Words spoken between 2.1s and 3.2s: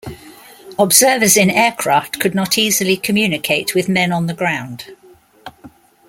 could not easily